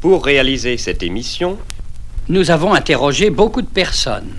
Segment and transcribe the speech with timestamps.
[0.00, 1.58] Pour réaliser cette émission,
[2.30, 4.30] nous avons interrogé beaucoup de personnes.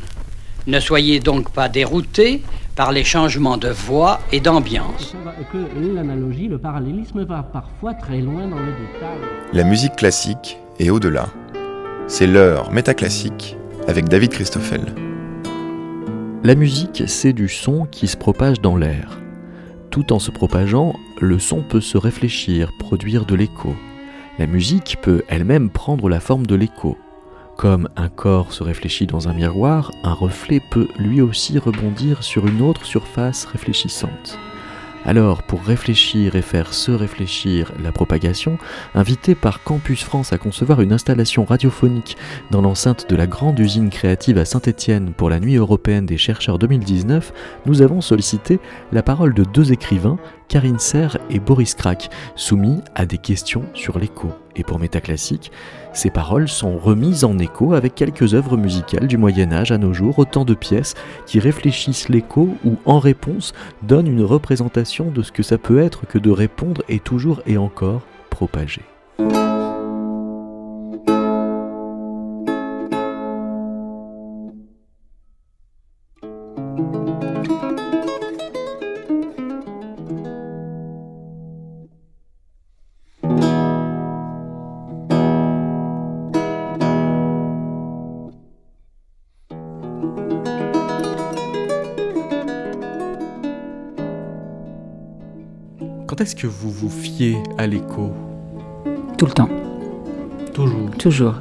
[0.66, 2.42] Ne soyez donc pas déroutés
[2.76, 5.14] par les changements de voix et d'ambiance.
[5.52, 9.20] Que l'analogie, le parallélisme va parfois très loin dans le détail.
[9.54, 11.28] La musique classique et au-delà.
[12.08, 13.56] C'est l'heure métaclassique
[13.88, 14.82] avec David Christoffel.
[16.44, 19.20] La musique, c'est du son qui se propage dans l'air.
[19.92, 23.76] Tout en se propageant, le son peut se réfléchir, produire de l'écho.
[24.42, 26.98] La musique peut elle-même prendre la forme de l'écho.
[27.58, 32.48] Comme un corps se réfléchit dans un miroir, un reflet peut lui aussi rebondir sur
[32.48, 34.40] une autre surface réfléchissante.
[35.04, 38.58] Alors, pour réfléchir et faire se réfléchir la propagation,
[38.94, 42.18] invité par Campus France à concevoir une installation radiophonique
[42.52, 46.60] dans l'enceinte de la grande usine créative à Saint-Étienne pour la Nuit européenne des chercheurs
[46.60, 47.34] 2019,
[47.66, 48.60] nous avons sollicité
[48.92, 50.18] la parole de deux écrivains,
[50.52, 54.34] Karine Serre et Boris Krak, soumis à des questions sur l'écho.
[54.58, 55.50] Et pour Métaclassique,
[55.94, 59.94] ces paroles sont remises en écho avec quelques œuvres musicales du Moyen Âge à nos
[59.94, 65.32] jours, autant de pièces qui réfléchissent l'écho ou en réponse donnent une représentation de ce
[65.32, 68.82] que ça peut être que de répondre et toujours et encore propager.
[96.42, 98.10] Que vous vous fiez à l'écho
[99.16, 99.50] Tout le temps.
[100.56, 101.36] Toujours Toujours.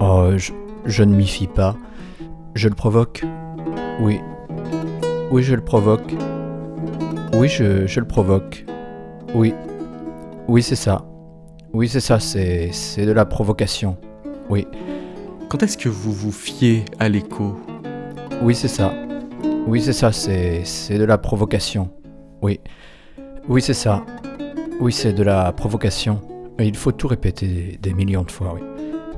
[0.00, 0.30] Oh,
[0.86, 1.76] je, ne m'y fie pas.
[2.54, 3.26] Je le provoque.
[4.00, 4.20] Oui.
[5.30, 6.14] Oui, je le provoque.
[7.34, 8.64] Oui, je, je le provoque.
[9.34, 9.52] Oui.
[10.48, 11.04] Oui, c'est ça.
[11.74, 13.98] Oui, c'est ça, c'est, c'est de la provocation.
[14.48, 14.66] Oui.
[15.50, 17.60] Quand est-ce que vous vous fiez à l'écho?
[18.40, 18.94] Oui, c'est ça.
[19.66, 21.90] Oui, c'est ça, c'est, c'est de la provocation.
[22.40, 22.60] Oui.
[23.48, 24.04] Oui, c'est ça.
[24.80, 26.20] Oui, c'est de la provocation.
[26.58, 28.60] Il faut tout répéter des millions de fois, oui.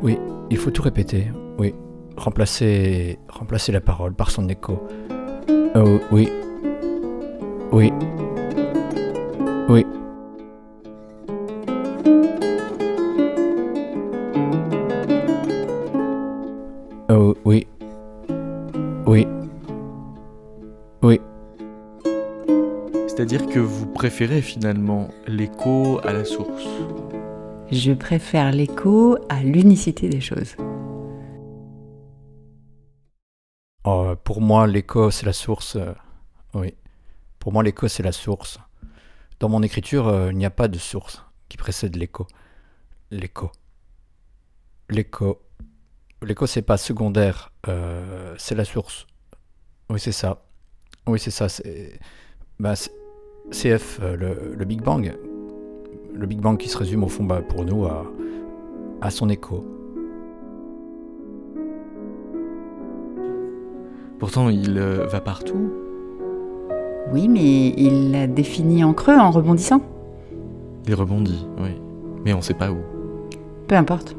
[0.03, 0.19] Oui,
[0.51, 1.29] il faut tout répéter,
[1.59, 1.75] oui.
[2.17, 4.83] Remplacer, remplacer la parole par son écho.
[5.75, 6.29] Oh, oui.
[7.73, 7.93] Oui.
[9.69, 9.87] Oui.
[17.09, 17.67] Oh, oui.
[19.07, 19.27] Oui.
[21.03, 21.21] Oui.
[23.07, 26.69] C'est-à-dire que vous préférez finalement l'écho à la source?
[27.73, 30.55] Je préfère l'écho à l'unicité des choses.
[33.83, 35.75] Oh, pour moi, l'écho, c'est la source.
[35.75, 35.93] Euh,
[36.55, 36.75] oui.
[37.41, 38.61] Pour moi, l'écho, c'est la source.
[39.41, 42.29] Dans mon écriture, euh, il n'y a pas de source qui précède l'écho.
[43.11, 43.51] L'écho.
[44.91, 45.43] L'écho.
[46.23, 49.09] L'écho, c'est pas secondaire, euh, c'est la source.
[49.91, 50.45] Oui, c'est ça.
[51.09, 51.49] Oui, c'est ça.
[51.49, 51.99] C'est.
[52.61, 52.75] Bah,
[53.51, 54.17] CF, euh,
[54.57, 55.15] le, Big Bang,
[56.15, 58.05] le Big Bang qui se résume au fond bah, pour nous à,
[59.01, 59.65] à son écho.
[64.19, 65.73] Pourtant, il euh, va partout.
[67.13, 69.81] Oui, mais il l'a défini en creux, en rebondissant.
[70.87, 71.71] Il rebondit, oui.
[72.25, 72.79] Mais on sait pas où.
[73.69, 74.17] Peu importe.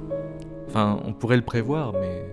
[0.67, 2.25] Enfin, on pourrait le prévoir, mais.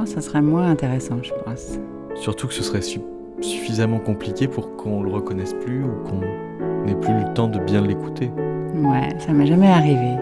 [0.00, 1.78] Oh, ça serait moins intéressant, je pense.
[2.14, 6.20] Surtout que ce serait super suffisamment compliqué pour qu'on le reconnaisse plus ou qu'on
[6.84, 8.30] n'ait plus le temps de bien l'écouter.
[8.74, 10.16] Ouais, ça m'est jamais arrivé.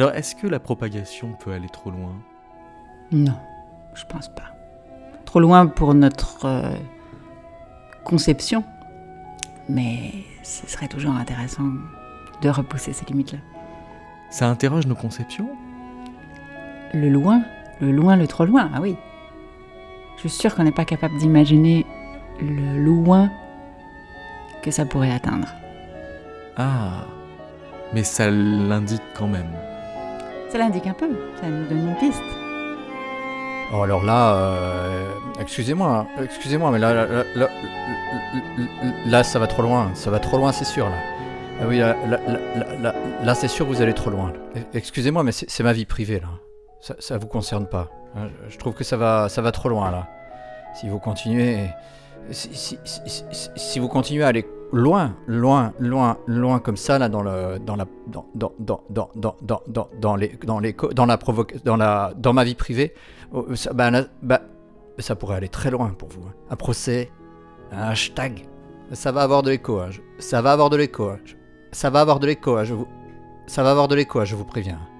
[0.00, 2.14] Alors, est-ce que la propagation peut aller trop loin?
[3.12, 3.36] Non,
[3.92, 4.54] je pense pas.
[5.26, 6.74] Trop loin pour notre euh,
[8.02, 8.64] conception,
[9.68, 10.12] mais
[10.42, 11.64] ce serait toujours intéressant
[12.40, 13.40] de repousser ces limites-là.
[14.30, 15.50] Ça interroge nos conceptions?
[16.94, 17.42] Le loin,
[17.82, 18.96] le loin, le trop loin, ah oui.
[20.16, 21.84] Je suis sûre qu'on n'est pas capable d'imaginer
[22.40, 23.30] le loin
[24.62, 25.48] que ça pourrait atteindre.
[26.56, 27.04] Ah,
[27.92, 29.50] mais ça l'indique quand même.
[30.50, 31.08] Ça l'indique un peu,
[31.40, 32.22] ça nous donne une piste.
[33.72, 35.08] Oh, alors là, euh,
[35.40, 37.48] excusez-moi, excusez-moi, mais là là, là,
[39.06, 40.96] là, ça va trop loin, ça va trop loin, c'est sûr, là.
[41.62, 41.94] Ah oui, là,
[43.22, 44.32] là, c'est sûr, vous allez trop loin.
[44.74, 46.28] Excusez-moi, mais c'est ma vie privée, là.
[46.80, 47.88] Ça, ça vous concerne pas.
[48.16, 48.28] hein.
[48.48, 50.08] Je trouve que ça va, ça va trop loin, là.
[50.74, 51.58] Si vous continuez,
[52.32, 57.76] si vous continuez à aller loin, loin, loin, loin comme ça là dans le dans
[57.76, 59.10] la dans dans dans dans
[59.42, 62.94] dans dans, dans les dans les dans la provoque dans la dans ma vie privée,
[63.32, 63.90] oh, ça, bah,
[64.22, 64.42] bah,
[64.98, 66.22] ça pourrait aller très loin pour vous.
[66.28, 66.34] Hein.
[66.50, 67.10] Un procès,
[67.72, 68.46] un hashtag,
[68.92, 69.80] ça va avoir de l'écho.
[69.80, 69.90] Hein.
[70.18, 71.08] Ça va avoir de l'écho.
[71.08, 71.18] Hein.
[71.72, 72.56] Ça va avoir de l'écho.
[72.56, 72.88] Hein, je vous
[73.46, 74.20] ça va avoir de l'écho.
[74.20, 74.78] Hein, je vous préviens.
[74.80, 74.99] Hein.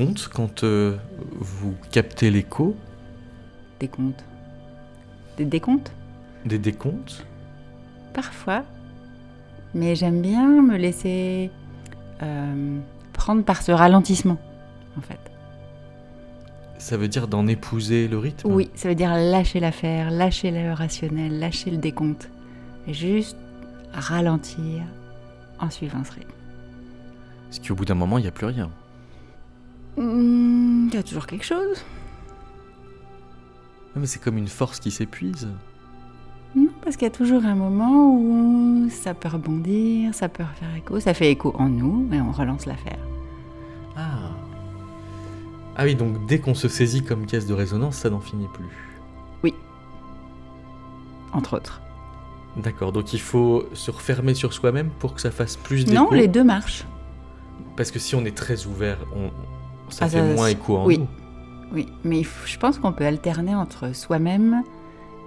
[0.00, 0.96] Comptes quand euh,
[1.38, 2.74] vous captez l'écho,
[3.80, 4.24] Des comptes.
[5.36, 5.92] Des décomptes?
[6.46, 7.26] Des décomptes?
[8.14, 8.64] Parfois.
[9.74, 11.50] Mais j'aime bien me laisser
[12.22, 12.78] euh,
[13.12, 14.38] prendre par ce ralentissement,
[14.96, 15.20] en fait.
[16.78, 18.50] Ça veut dire d'en épouser le rythme?
[18.50, 22.30] Oui, ça veut dire lâcher l'affaire, lâcher le rationnel, lâcher le décompte.
[22.86, 23.36] Et juste
[23.92, 24.82] ralentir
[25.58, 26.30] en suivant ce rythme.
[27.50, 28.70] Parce qu'au bout d'un moment, il n'y a plus rien.
[29.96, 31.84] Hmm, Il y a toujours quelque chose.
[33.94, 35.48] Ah, Mais c'est comme une force qui s'épuise.
[36.56, 40.74] Non, parce qu'il y a toujours un moment où ça peut rebondir, ça peut refaire
[40.76, 42.98] écho, ça fait écho en nous et on relance l'affaire.
[43.96, 44.30] Ah.
[45.76, 48.66] Ah oui, donc dès qu'on se saisit comme caisse de résonance, ça n'en finit plus.
[51.32, 51.80] Entre autres.
[52.56, 55.96] D'accord, donc il faut se refermer sur soi-même pour que ça fasse plus d'écho.
[55.96, 56.84] Non, les deux marchent.
[57.76, 59.30] Parce que si on est très ouvert, on...
[59.90, 60.98] ça Ah, fait ça- moins écho en oui.
[60.98, 61.08] nous.
[61.72, 64.62] Oui, mais faut- je pense qu'on peut alterner entre soi-même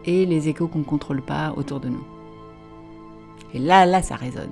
[0.05, 2.03] et les échos qu'on ne contrôle pas autour de nous.
[3.53, 4.51] Et là, là, ça résonne.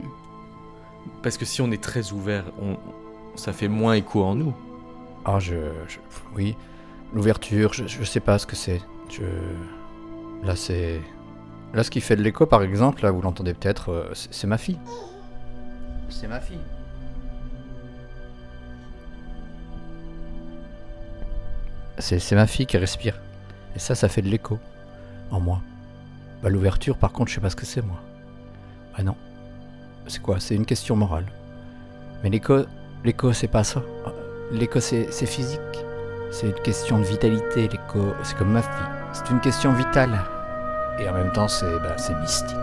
[1.23, 2.77] Parce que si on est très ouvert, on...
[3.35, 4.53] ça fait moins écho en nous.
[5.25, 5.55] Ah, je,
[5.87, 5.97] je-
[6.35, 6.55] oui,
[7.13, 8.81] l'ouverture, je, je sais pas ce que c'est.
[9.09, 9.23] Je,
[10.45, 11.01] là, c'est,
[11.73, 14.57] là, ce qui fait de l'écho, par exemple, là, vous l'entendez peut-être, euh, c'est ma
[14.57, 14.79] fille.
[16.09, 16.57] C'est ma fille.
[21.97, 23.19] C'est ma fille qui respire.
[23.75, 24.59] Et ça, ça fait de l'écho
[25.29, 25.61] en moi.
[26.41, 28.01] Bah, l'ouverture, par contre, je sais pas ce que c'est, moi.
[28.95, 29.15] Ah non.
[30.07, 30.39] C'est quoi?
[30.39, 31.25] C'est une question morale.
[32.23, 32.65] Mais l'écho,
[33.03, 33.81] l'écho, c'est pas ça.
[34.51, 35.59] L'écho, c'est physique.
[36.31, 38.13] C'est une question de vitalité, l'écho.
[38.23, 38.71] C'est comme ma fille.
[39.13, 40.19] C'est une question vitale.
[40.99, 42.57] Et en même temps, c'est bah, c'est mystique.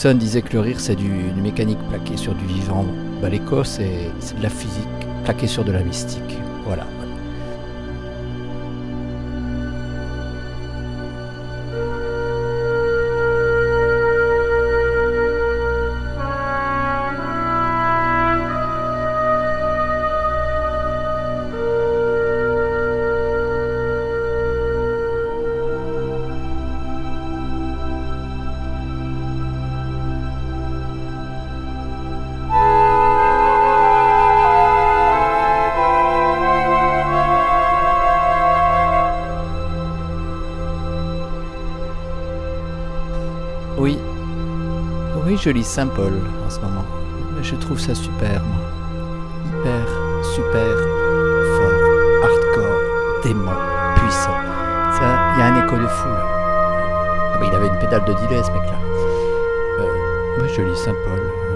[0.00, 1.10] Bergson disait que le rire c'est du,
[1.42, 2.86] mécanique plaquée sur du vivant.
[3.20, 4.86] Bah, l'écho c'est c'est de la physique
[5.24, 6.38] plaquée sur de la mystique.
[6.64, 6.86] Voilà.
[45.40, 46.12] Je lis Saint-Paul
[46.44, 46.84] en ce moment.
[47.42, 48.42] Je trouve ça super.
[49.46, 49.86] Hyper,
[50.34, 50.76] super,
[51.56, 52.80] fort, hardcore,
[53.22, 53.52] dément,
[53.96, 54.38] puissant.
[54.98, 56.24] Ça, il y a un écho de fou, là.
[57.34, 58.78] Ah il avait une pédale de delay, ce mec-là.
[59.80, 61.20] Euh, je lis Saint-Paul.
[61.20, 61.47] Oui.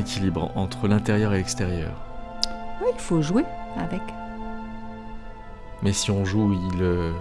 [0.00, 1.92] Équilibre entre l'intérieur et l'extérieur.
[2.82, 3.44] Oui, il faut jouer
[3.78, 4.00] avec.
[5.82, 6.82] Mais si on joue, il...
[6.82, 7.12] euh,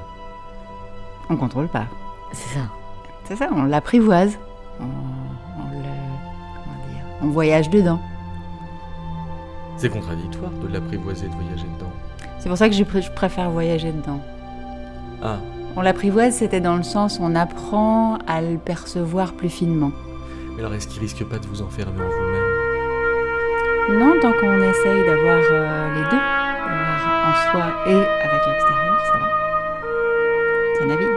[1.29, 1.85] On contrôle pas.
[2.33, 2.65] C'est ça.
[3.25, 4.37] C'est ça, on l'apprivoise.
[4.79, 5.83] On, on le.
[5.83, 7.99] Comment dire On voyage dedans.
[9.77, 11.91] C'est contradictoire de l'apprivoiser, de voyager dedans.
[12.39, 14.19] C'est pour ça que je, pr- je préfère voyager dedans.
[15.23, 15.37] Ah,
[15.77, 19.91] On l'apprivoise, c'était dans le sens où on apprend à le percevoir plus finement.
[20.55, 22.28] mais alors est-ce qu'il risque pas de vous enfermer en vous-même
[23.89, 29.17] Non, tant qu'on essaye d'avoir euh, les deux, d'avoir en soi et avec l'extérieur, ça
[29.17, 29.27] va.
[30.77, 31.07] Ça navigue.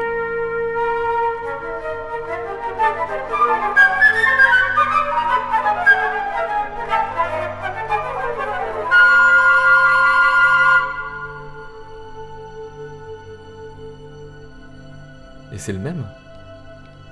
[15.53, 16.05] Et c'est le même?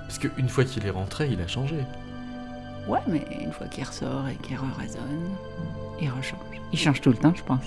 [0.07, 1.85] Parce qu'une fois qu'il est rentré, il a changé.
[2.89, 5.31] Ouais, mais une fois qu'il ressort et qu'il résonne,
[6.01, 6.41] il rechange.
[6.73, 7.65] Il change tout le temps, je pense.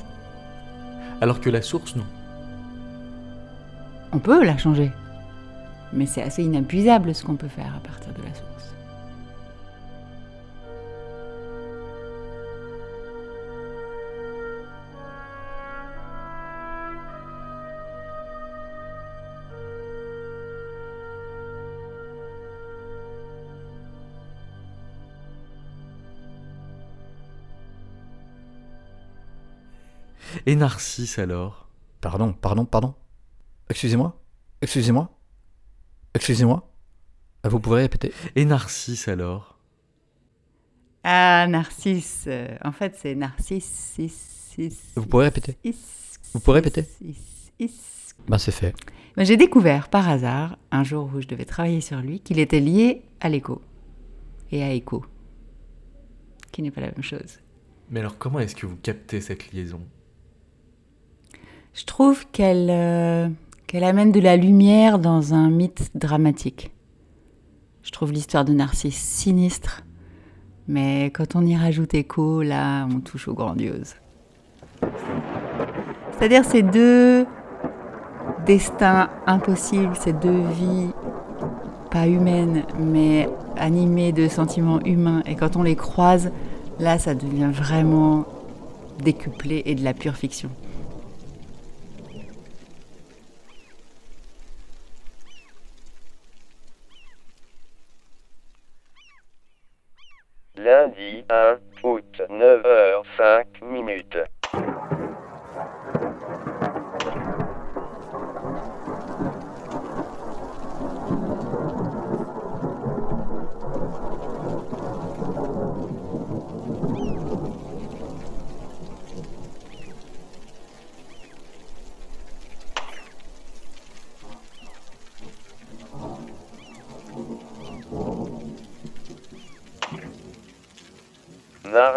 [1.22, 2.06] Alors que la source, non.
[4.12, 4.92] On peut la changer.
[5.92, 8.76] Mais c'est assez inépuisable ce qu'on peut faire à partir de la source.
[30.46, 31.70] Et Narcisse alors?
[32.02, 32.96] Pardon, pardon, pardon.
[33.70, 34.20] Excusez-moi
[34.62, 35.10] Excusez-moi
[36.14, 36.70] Excusez-moi
[37.44, 38.14] Ah, Vous pourrez répéter?
[38.36, 39.58] Et Narcisse alors?
[41.04, 42.26] Ah, Narcisse.
[42.28, 43.66] euh, en fait, c'est Narcisse.
[43.96, 45.58] cis, cis, Vous pourrez répéter?
[45.64, 45.76] Cis,
[46.34, 46.86] Vous pourrez répéter?
[48.28, 48.76] Ben c'est fait.
[49.18, 53.04] J'ai découvert par hasard, un jour où je devais travailler sur lui, qu'il était lié
[53.20, 53.62] à l'écho
[54.52, 55.06] et à écho,
[56.52, 57.40] qui n'est pas la même chose.
[57.90, 59.82] Mais alors comment est-ce que vous captez cette liaison?
[61.74, 63.28] Je trouve qu'elle euh,
[63.66, 66.72] qu'elle amène de la lumière dans un mythe dramatique.
[67.82, 69.84] Je trouve l'histoire de Narcisse sinistre,
[70.68, 73.96] mais quand on y rajoute écho, là, on touche au grandiose.
[76.12, 77.26] C'est-à-dire ces deux
[78.46, 80.92] destins impossibles, ces deux vies
[81.90, 83.28] pas humaines, mais
[83.58, 86.32] animées de sentiments humains, et quand on les croise,
[86.80, 88.26] là, ça devient vraiment
[89.04, 90.50] décuplé et de la pure fiction.
[100.64, 104.18] Lundi 1 août 9h05 minutes.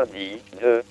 [0.07, 0.86] Mardi 2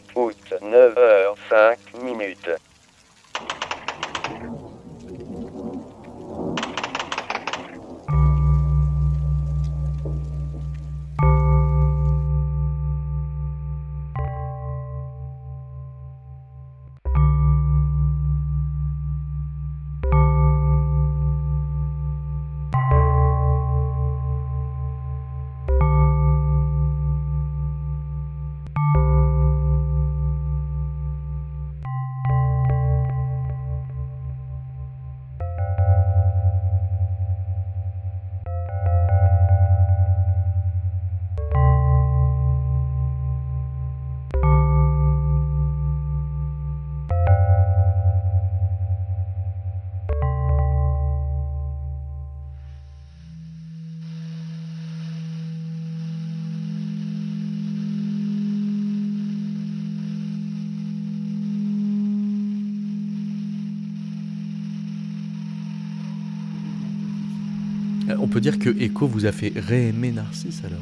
[68.51, 70.79] dire que Echo vous a fait réaimer Narcisse alors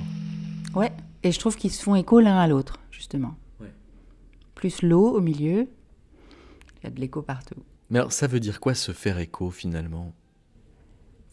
[0.75, 0.91] Ouais,
[1.24, 3.36] et je trouve qu'ils se font écho l'un à l'autre, justement.
[3.62, 3.72] Ouais.
[4.55, 5.67] Plus l'eau au milieu,
[6.82, 7.55] il y a de l'écho partout.
[7.89, 10.13] Mais alors ça veut dire quoi se faire écho finalement?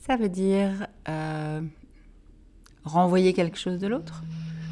[0.07, 1.61] Ça veut dire euh,
[2.85, 4.23] renvoyer quelque chose de l'autre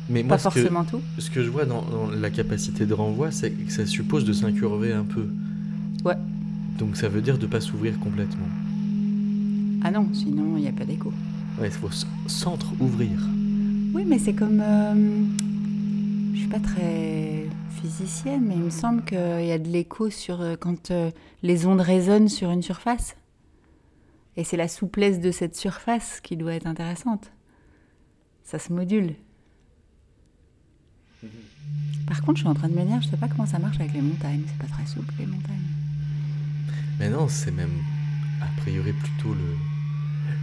[0.09, 1.01] Mais Pas ce que- forcément tout.
[1.19, 4.33] Ce que je vois dans, dans la capacité de renvoi, c'est que ça suppose de
[4.33, 5.27] s'incurver un peu.
[6.05, 6.17] Ouais.
[6.79, 8.47] Donc ça veut dire de pas s'ouvrir complètement.
[9.83, 11.13] Ah non, sinon il n'y a pas d'écho.
[11.61, 11.91] Ouais, il faut
[12.29, 13.19] s'entre-ouvrir.
[13.95, 14.61] Oui, mais c'est comme.
[14.61, 15.25] euh,
[16.35, 17.47] je suis pas très
[17.81, 21.11] physicienne, mais il me semble qu'il y a de l'écho sur euh, quand euh,
[21.43, 23.17] les ondes résonnent sur une surface.
[24.37, 27.33] Et c'est la souplesse de cette surface qui doit être intéressante.
[28.45, 29.15] Ça se module.
[32.07, 33.81] Par contre, je suis en train de me dire, je sais pas comment ça marche
[33.81, 34.43] avec les montagnes.
[34.47, 35.57] C'est pas très souple les montagnes.
[37.01, 37.83] Mais non, c'est même
[38.41, 39.57] a priori plutôt le.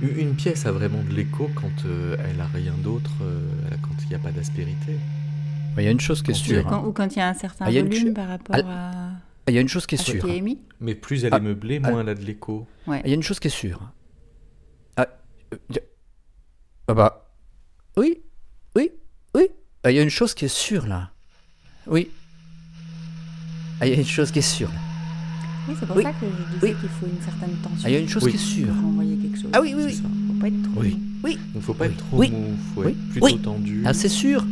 [0.02, 3.40] Une- pièce a vraiment de l'écho quand euh, elle a rien d'autre, euh,
[3.82, 4.98] quand il n'y a pas d'aspérité.
[5.78, 6.64] Il y a une chose qui est sûre.
[6.68, 6.88] Quand- hein.
[6.88, 9.12] ou quand il y a un certain Ah, y a volume par rapport Ah, à,
[9.52, 10.24] Il y a une chose qui est sûre.
[10.26, 10.60] qui est émis.
[10.80, 11.92] Mais plus elle Ah, est meublée, ah.
[11.92, 12.68] moins elle a de l'écho.
[12.88, 13.02] Ouais.
[13.06, 13.82] Il y a une chose qui est sûre.
[14.98, 15.08] Ah,
[15.54, 15.58] euh,
[16.88, 17.28] ah bah.
[17.98, 18.22] Oui,
[18.76, 18.92] oui,
[19.34, 19.48] oui.
[19.84, 21.12] Ah, Il y a une chose qui est sûre là.
[21.88, 22.10] Oui.
[23.80, 24.70] Ah, Il y a une chose qui est sûre.
[24.70, 24.80] là.
[25.68, 26.04] Oui, c'est pour Oui.
[26.04, 26.76] ça que je disais Oui.
[26.80, 27.82] qu'il faut une certaine tension.
[27.84, 28.32] Ah, il y a une chose Oui.
[28.32, 28.68] qui est sûre.
[28.84, 29.50] renvoyer quelque chose.
[29.54, 29.94] Ah oui, oui, oui.
[29.96, 30.04] ça.
[30.04, 30.82] Faut pas être trop.
[30.82, 31.40] Oui, oui.
[31.54, 31.92] Donc faut pas Oui.
[31.92, 32.32] être trop Oui.
[32.32, 32.92] mou, faut Oui.
[32.92, 33.38] être plutôt Oui.
[33.40, 33.84] tendu.
[33.86, 34.46] Ah, c'est sûr.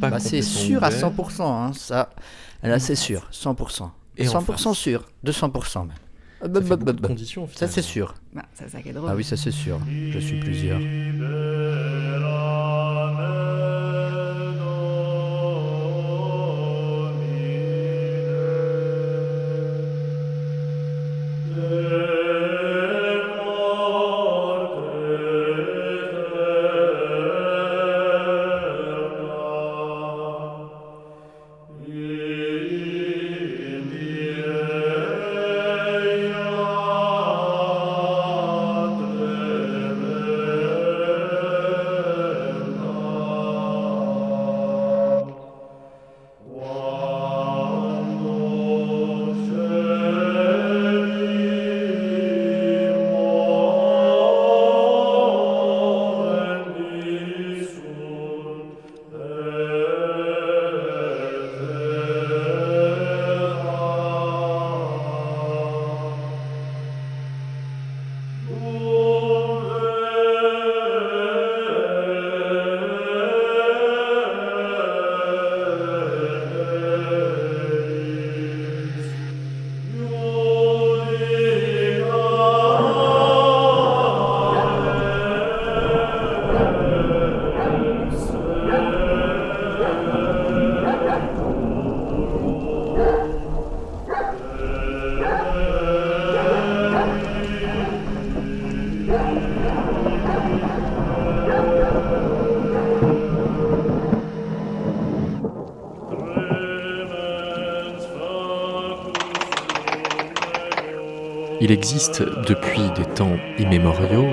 [0.00, 1.00] pas Bah, c'est sûr à ouvert.
[1.00, 1.42] 100%.
[1.66, 2.10] Hein, ça.
[2.62, 3.26] Là, c'est sûr.
[3.30, 3.90] 100%.
[4.16, 4.78] Et en 100% face.
[4.78, 5.04] sûr.
[5.24, 5.96] 200% même.
[6.40, 8.14] Ça bah, fait bah, beaucoup de conditions, Ça, c'est sûr.
[8.54, 9.08] Ça qui est drôle.
[9.10, 9.80] Ah oui, ça, c'est sûr.
[10.10, 10.78] Je suis plusieurs.
[111.64, 114.26] Il existe depuis des temps immémoriaux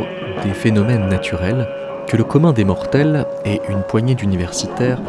[0.43, 1.65] des phénomènes naturels
[2.05, 4.99] que le commun des mortels et une poignée d'universitaires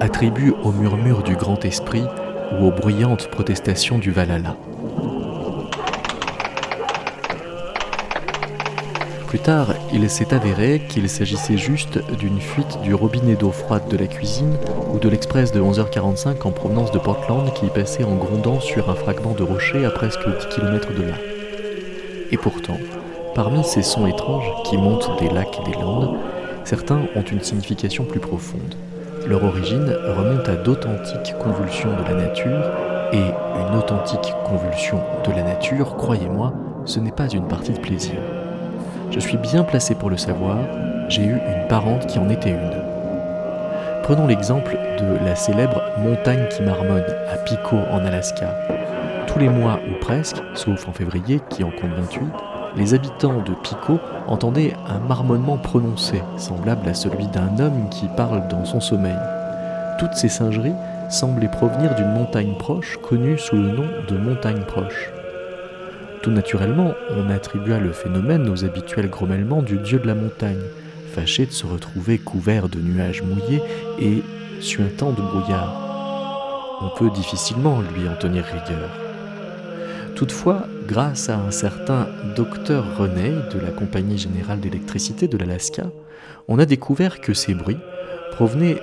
[0.00, 2.02] attribuent au murmure du grand esprit
[2.58, 4.56] ou aux bruyantes protestations du Valhalla.
[9.28, 13.96] Plus tard, il s'est avéré qu'il s'agissait juste d'une fuite du robinet d'eau froide de
[13.96, 14.56] la cuisine
[14.92, 18.96] ou de l'express de 11h45 en provenance de Portland qui passait en grondant sur un
[18.96, 21.39] fragment de rocher à presque 10 km de là.
[22.32, 22.76] Et pourtant,
[23.34, 26.16] parmi ces sons étranges qui montent des lacs et des landes,
[26.64, 28.74] certains ont une signification plus profonde.
[29.26, 32.70] Leur origine remonte à d'authentiques convulsions de la nature,
[33.12, 36.52] et une authentique convulsion de la nature, croyez-moi,
[36.84, 38.14] ce n'est pas une partie de plaisir.
[39.10, 40.56] Je suis bien placé pour le savoir,
[41.08, 42.82] j'ai eu une parente qui en était une.
[44.04, 48.54] Prenons l'exemple de la célèbre montagne qui marmonne à Pico en Alaska.
[49.32, 52.22] Tous les mois ou presque, sauf en février qui en compte 28,
[52.76, 58.48] les habitants de Pico entendaient un marmonnement prononcé, semblable à celui d'un homme qui parle
[58.48, 59.18] dans son sommeil.
[60.00, 60.74] Toutes ces singeries
[61.10, 65.10] semblaient provenir d'une montagne proche connue sous le nom de montagne proche.
[66.22, 70.62] Tout naturellement, on attribua le phénomène aux habituels grommellements du dieu de la montagne,
[71.14, 73.62] fâché de se retrouver couvert de nuages mouillés
[74.00, 74.22] et
[74.60, 76.78] suintant de brouillard.
[76.82, 79.09] On peut difficilement lui en tenir rigueur.
[80.16, 85.84] Toutefois, grâce à un certain docteur René de la Compagnie générale d'électricité de l'Alaska,
[86.48, 87.78] on a découvert que ces bruits
[88.32, 88.80] provenaient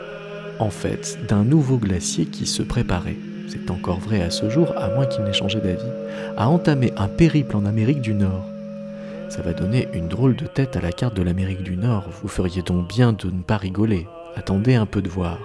[0.59, 4.89] en fait d'un nouveau glacier qui se préparait c'est encore vrai à ce jour, à
[4.89, 5.91] moins qu'il n'ait changé d'avis,
[6.35, 8.45] a entamé un périple en Amérique du Nord.
[9.29, 12.27] Ça va donner une drôle de tête à la carte de l'Amérique du Nord, vous
[12.27, 14.07] feriez donc bien de ne pas rigoler.
[14.35, 15.39] Attendez un peu de voir.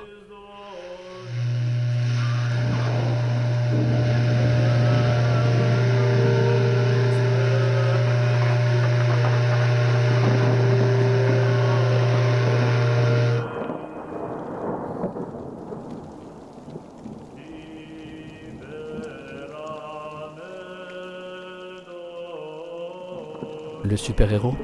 [23.92, 24.54] Le super-héros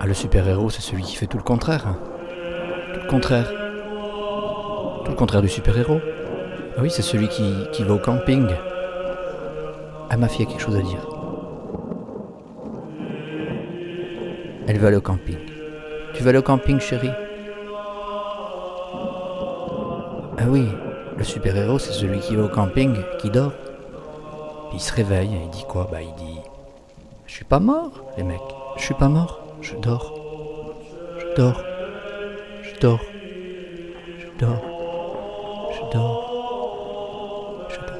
[0.00, 1.86] Ah, le super-héros, c'est celui qui fait tout le contraire.
[1.86, 1.98] hein.
[2.94, 3.52] Tout le contraire.
[5.04, 6.00] Tout le contraire du super-héros.
[6.78, 8.46] Ah oui, c'est celui qui, qui va au camping.
[10.08, 11.06] Ah, ma fille a quelque chose à dire.
[14.66, 15.36] Elle va au camping.
[16.14, 17.10] Tu vas au camping, chérie?
[20.38, 20.68] Ah oui,
[21.18, 23.52] le super-héros, c'est celui qui va au camping, qui dort.
[24.70, 25.86] Puis il se réveille il dit quoi?
[25.92, 26.40] Bah, il dit
[27.32, 28.40] je suis pas mort, les mecs.
[28.76, 29.40] Je suis pas mort.
[29.62, 30.12] Je dors.
[31.18, 31.64] Je dors.
[32.62, 33.00] Je dors.
[34.18, 34.62] Je dors.
[35.70, 37.68] Je dors.
[37.70, 37.96] Je dors.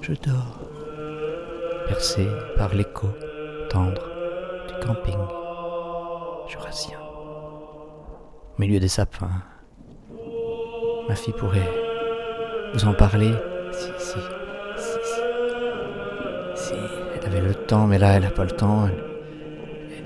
[0.00, 0.60] Je dors.
[1.88, 3.08] Percé par l'écho
[3.68, 4.08] tendre
[4.68, 5.20] du camping
[6.48, 6.98] jurassien.
[8.56, 9.42] Au milieu des sapins.
[11.06, 11.70] Ma fille pourrait
[12.72, 13.30] vous en parler
[17.80, 18.88] mais là elle n'a pas le temps.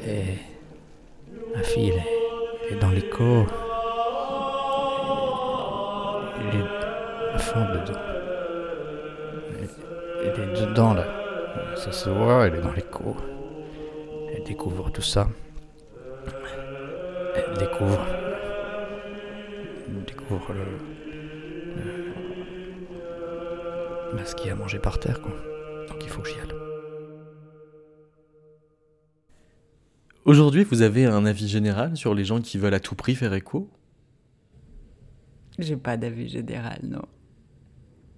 [0.06, 0.38] Elle-
[1.54, 1.92] Ma fille,
[2.70, 3.46] elle est, dans l'écho.
[6.38, 8.00] Elle est à fond dedans.
[10.22, 11.04] Elle, est dedans là.
[11.76, 13.16] Ça se voit, elle est dans l'écho.
[14.34, 15.26] Elle découvre tout ça.
[17.34, 18.06] Elle découvre.
[19.88, 20.64] Elle découvre le.
[24.18, 25.20] le- ce qu'il a à manger par terre,
[30.26, 33.32] Aujourd'hui, vous avez un avis général sur les gens qui veulent à tout prix faire
[33.32, 33.70] écho?
[35.56, 37.04] J'ai pas d'avis général, non.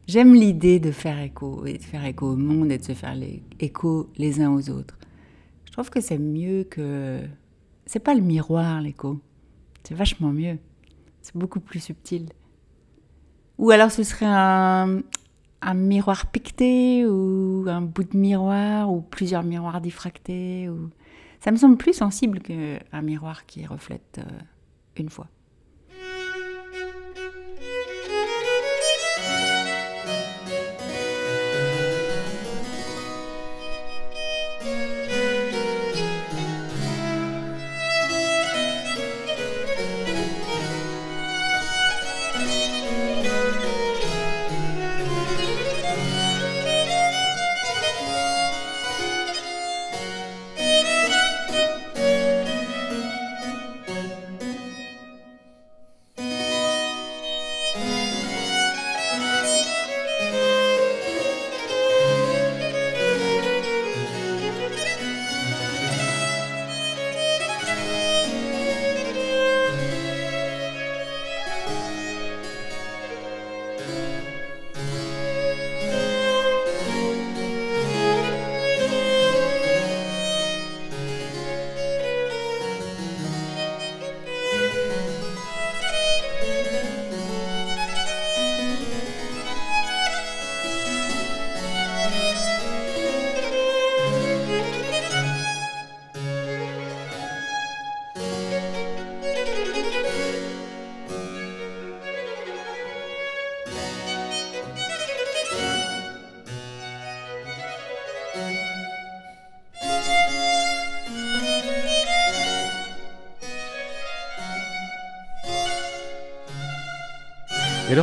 [0.06, 3.14] J'aime l'idée de faire écho, et de faire écho au monde et de se faire
[3.14, 4.96] les- écho les uns aux autres.
[5.66, 7.20] Je trouve que c'est mieux que.
[7.84, 9.20] C'est pas le miroir, l'écho.
[9.82, 10.56] C'est vachement mieux.
[11.20, 12.30] C'est beaucoup plus subtil.
[13.58, 15.02] Ou alors ce serait un,
[15.60, 20.70] un miroir piqueté, ou un bout de miroir, ou plusieurs miroirs diffractés.
[20.70, 20.88] Ou...
[21.40, 24.38] Ça me semble plus sensible qu'un miroir qui reflète euh,
[24.96, 25.29] une fois.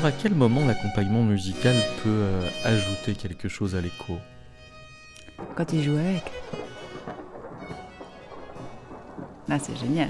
[0.05, 4.19] Alors, à quel moment l'accompagnement musical peut euh, ajouter quelque chose à l'écho?
[5.55, 6.23] Quand il joue avec.
[9.47, 10.09] Là, c'est génial.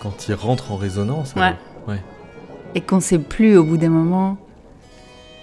[0.00, 1.54] Quand il rentre en résonance Ouais.
[2.74, 4.36] Et qu'on sait plus au bout d'un moment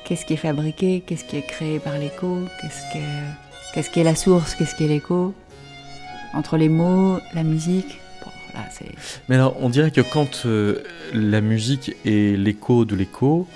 [0.06, 3.04] qu'est-ce qui est fabriqué, qu'est-ce qui est créé par l'écho, qu'est-ce que
[3.74, 5.34] qu'est-ce qui est la source, qu'est-ce qui est l'écho.
[6.36, 8.03] Entre les mots, la musique.
[9.30, 13.48] Mais alors, on dirait que quand euh, la musique est l'écho de l'écho,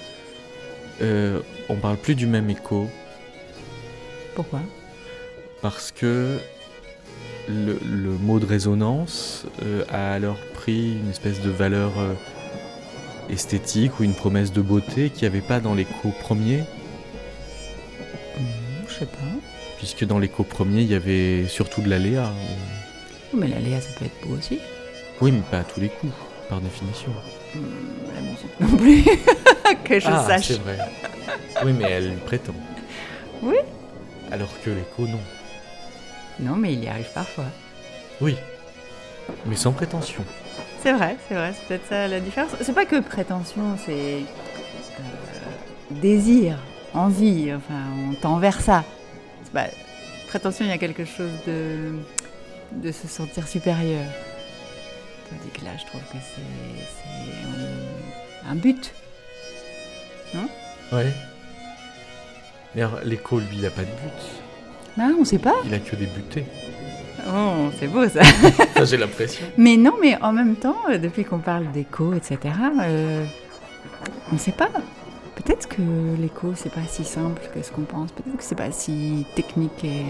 [1.02, 2.90] euh, on parle plus du même écho
[4.36, 4.62] Pourquoi?
[5.62, 6.38] Parce que
[7.48, 12.14] le, le mot de résonance euh, a alors pris une espèce de valeur euh,
[13.30, 16.64] esthétique ou une promesse de beauté qu'il n'y avait pas dans l'écho premier,
[18.88, 19.18] Je sais pas.
[19.78, 22.32] puisque dans l'écho premier, il y avait surtout de l'aléa.
[23.34, 24.60] Mais la Léa, ça peut être beau aussi.
[25.22, 26.14] Oui, mais pas à tous les coups,
[26.50, 27.12] par définition.
[27.56, 27.64] Hum,
[28.14, 29.04] La musique non plus.
[29.84, 30.48] que je ah, sache.
[30.48, 30.78] c'est vrai.
[31.66, 32.54] Oui, mais elle prétend.
[33.42, 33.58] Oui.
[34.32, 35.20] Alors que l'écho, non.
[36.40, 37.46] Non, mais il y arrive parfois.
[38.22, 38.36] Oui.
[39.46, 40.24] Mais sans prétention.
[40.84, 42.52] C'est vrai, c'est vrai, c'est peut-être ça la différence.
[42.62, 45.02] C'est pas que prétention, c'est euh,
[45.92, 46.58] désir,
[46.94, 48.84] envie, enfin, on tend vers ça.
[49.54, 49.66] Pas-
[50.28, 51.96] prétention, il y a quelque chose de,
[52.74, 54.06] de se sentir supérieur.
[55.30, 56.42] Tandis que là, je trouve que c'est
[58.50, 58.94] un but.
[60.92, 61.14] Ouais.
[62.76, 64.98] Mais alors, l'écho, lui, il n'a pas de but.
[65.00, 65.56] Ah, on sait pas.
[65.66, 66.46] Il a que des butées.
[67.28, 68.22] Oh, c'est beau ça.
[68.60, 69.46] Enfin, j'ai l'impression.
[69.58, 72.38] Mais non, mais en même temps, euh, depuis qu'on parle d'écho, etc.,
[72.82, 73.26] euh,
[74.32, 74.70] on ne sait pas.
[75.36, 75.82] Peut-être que
[76.20, 78.12] l'écho, c'est pas si simple que ce qu'on pense.
[78.12, 80.06] Peut-être que c'est pas si technique et,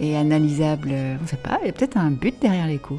[0.00, 0.90] et analysable.
[0.92, 1.58] On ne sait pas.
[1.62, 2.98] Il y a peut-être un but derrière l'écho.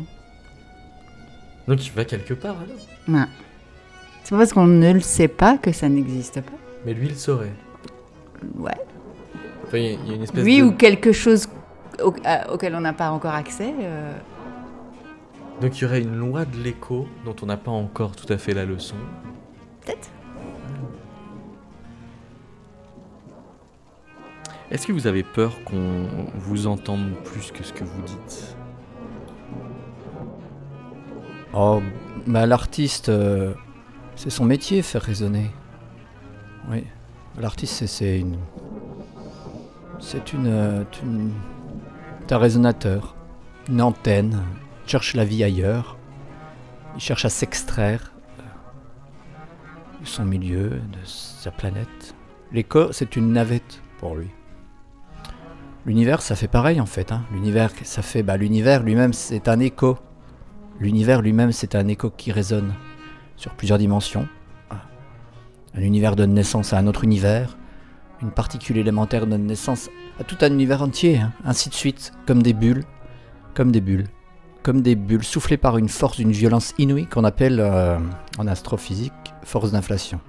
[1.68, 3.20] Donc, il va quelque part, alors.
[3.22, 3.28] Ouais.
[4.24, 6.52] C'est pas parce qu'on ne le sait pas que ça n'existe pas.
[6.86, 7.54] Mais lui, il saurait.
[8.56, 8.72] Ouais.
[9.66, 10.64] Enfin, il y a- il y a une espèce Oui, de...
[10.66, 11.48] ou quelque chose
[12.04, 13.74] au- à- auquel on n'a pas encore accès.
[13.80, 14.14] euh,
[15.62, 18.38] Donc, il y aurait une loi de l'écho dont on n'a pas encore tout à
[18.38, 18.96] fait la leçon.
[19.86, 20.10] Peut-être.
[24.72, 28.56] Est-ce que vous avez peur qu'on vous entende plus que ce que vous dites?
[31.54, 31.82] Oh,
[32.28, 33.54] bah l'artiste, euh,
[34.16, 35.52] c'est son métier, faire résonner.
[36.70, 36.86] Oui,
[37.40, 38.38] l'artiste, c'est- une.
[40.00, 40.48] C'est une.
[40.48, 40.84] euh,
[42.30, 43.16] un résonateur,
[43.68, 44.42] une antenne.
[44.86, 45.98] Il cherche la vie ailleurs.
[46.96, 48.44] Il cherche à s'extraire euh,
[50.02, 52.16] de son milieu, de sa planète.
[52.54, 54.30] L'écho, c'est une navette pour lui.
[55.86, 57.12] L'univers, ça fait pareil en fait.
[57.12, 57.24] hein.
[57.34, 58.24] L'univers, ça fait.
[58.24, 59.98] Bah, l'univers lui-même, c'est un écho.
[60.82, 62.74] L'univers lui-même, c'est un écho qui résonne
[63.38, 64.28] sur plusieurs dimensions.
[65.76, 67.56] Un univers donne naissance à un autre univers.
[68.24, 71.20] Une particule élémentaire donne naissance à tout un univers entier.
[71.20, 71.34] hein.
[71.46, 72.84] Ainsi de suite, comme des bulles,
[73.54, 74.08] comme des bulles,
[74.64, 78.00] comme des bulles soufflées par une force d'une violence inouïe qu'on appelle euh,
[78.40, 79.14] en astrophysique
[79.44, 80.20] force d'inflation.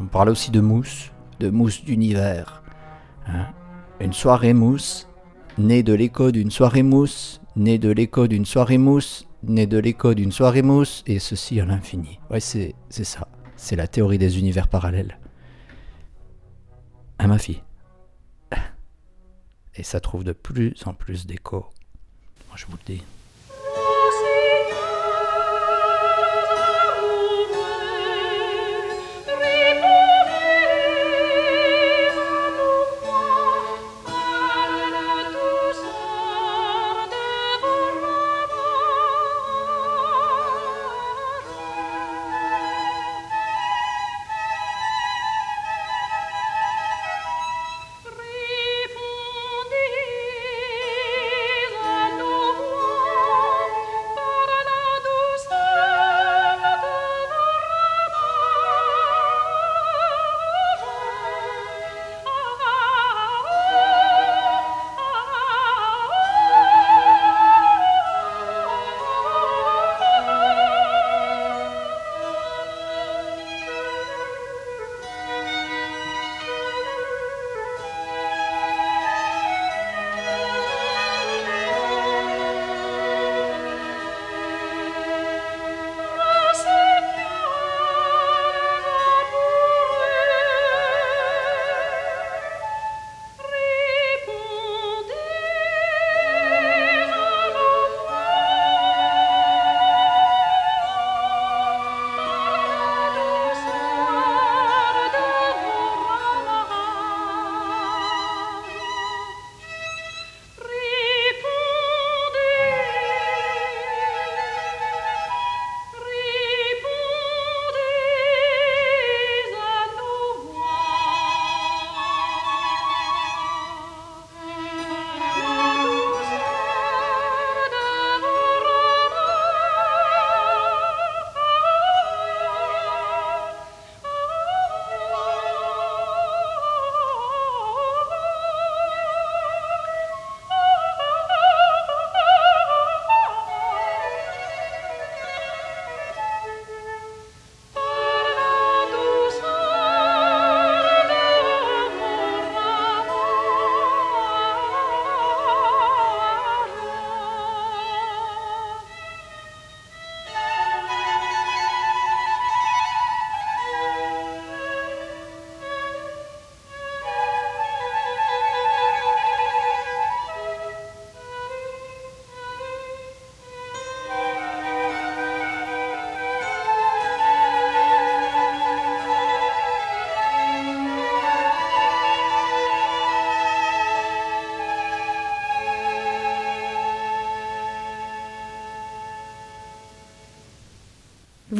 [0.00, 2.64] On parle aussi de mousse, de mousse d'univers.
[3.28, 3.46] hein.
[4.00, 5.08] Une soirée mousse,
[5.56, 10.14] née de l'écho d'une soirée mousse, née de l'écho d'une soirée mousse, née de l'écho
[10.14, 12.18] d'une soirée mousse, et ceci à l'infini.
[12.30, 13.28] Ouais, c'est c'est ça.
[13.56, 15.18] C'est la théorie des univers parallèles.
[17.18, 17.62] À ma fille.
[19.74, 21.66] Et ça trouve de plus en plus d'écho.
[22.48, 23.02] Moi, je vous le dis.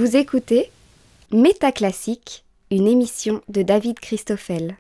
[0.06, 0.70] Vous écoutez
[1.32, 4.76] Métaclassique, une émission de David Christoffel.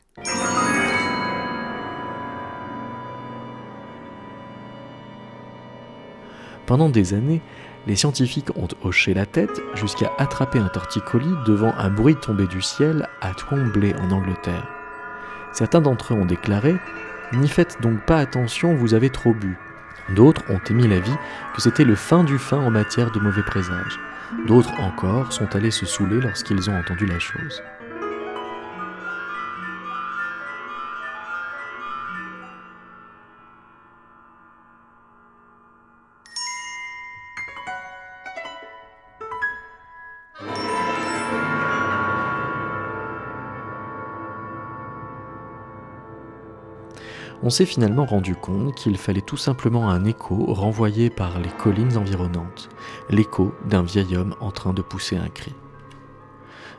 [6.66, 7.40] Pendant des années,
[7.88, 12.62] les scientifiques ont hoché la tête jusqu'à attraper un torticolis devant un bruit tombé du
[12.62, 14.68] ciel à Twombly en Angleterre.
[15.52, 16.76] Certains d'entre eux ont déclaré
[17.32, 19.58] N'y faites donc pas attention, vous avez trop bu.
[20.14, 21.16] D'autres ont émis l'avis
[21.56, 23.98] que c'était le fin du fin en matière de mauvais présages.
[24.46, 27.62] D'autres encore sont allés se saouler lorsqu'ils ont entendu la chose.
[47.46, 51.96] On s'est finalement rendu compte qu'il fallait tout simplement un écho renvoyé par les collines
[51.96, 52.68] environnantes,
[53.08, 55.54] l'écho d'un vieil homme en train de pousser un cri.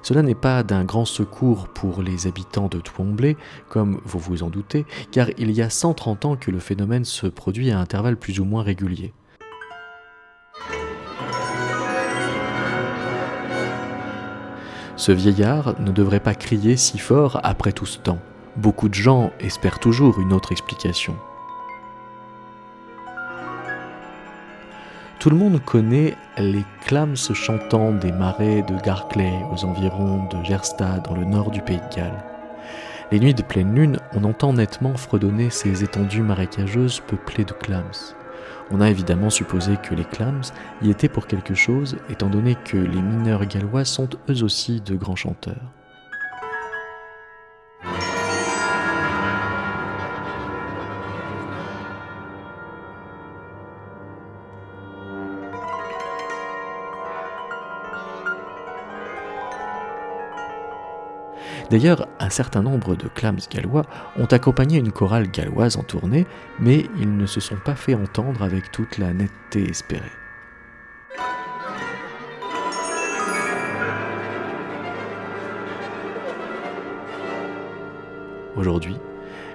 [0.02, 3.38] Cela n'est pas d'un grand secours pour les habitants de Twombly,
[3.70, 7.28] comme vous vous en doutez, car il y a 130 ans que le phénomène se
[7.28, 9.14] produit à intervalles plus ou moins réguliers.
[14.98, 18.20] Ce vieillard ne devrait pas crier si fort après tout ce temps.
[18.58, 21.16] Beaucoup de gens espèrent toujours une autre explication.
[25.20, 31.04] Tout le monde connaît les clams chantants des marais de Garclay aux environs de Gerstad
[31.04, 32.24] dans le nord du pays de Galles.
[33.12, 38.16] Les nuits de pleine lune, on entend nettement fredonner ces étendues marécageuses peuplées de clams.
[38.72, 40.42] On a évidemment supposé que les clams
[40.82, 44.96] y étaient pour quelque chose, étant donné que les mineurs gallois sont eux aussi de
[44.96, 45.77] grands chanteurs.
[61.70, 63.84] D'ailleurs, un certain nombre de clams gallois
[64.18, 66.26] ont accompagné une chorale galloise en tournée,
[66.60, 70.12] mais ils ne se sont pas fait entendre avec toute la netteté espérée.
[78.56, 78.98] Aujourd'hui,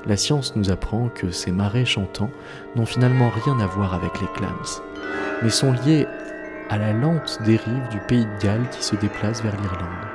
[0.07, 2.31] la science nous apprend que ces marais chantants
[2.77, 4.83] n'ont finalement rien à voir avec les clams,
[5.43, 6.07] mais sont liés
[6.69, 10.12] à la lente dérive du pays de Galles qui se déplace vers l'Irlande.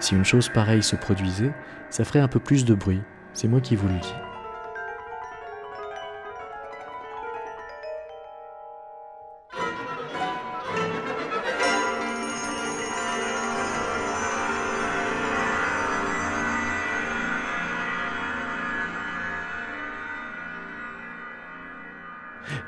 [0.00, 1.52] Si une chose pareille se produisait,
[1.90, 3.02] ça ferait un peu plus de bruit.
[3.34, 4.14] C'est moi qui vous le dis.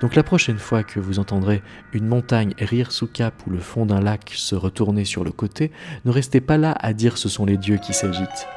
[0.02, 3.86] Donc la prochaine fois que vous entendrez une montagne rire sous cap ou le fond
[3.86, 5.70] d'un lac se retourner sur le côté,
[6.04, 8.48] ne restez pas là à dire ce sont les dieux qui s'agitent.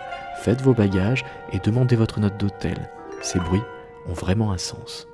[0.42, 1.24] Faites vos bagages
[1.54, 2.90] et demandez votre note d'hôtel.
[3.22, 3.62] Ces bruits
[4.08, 5.08] ont vraiment un sens.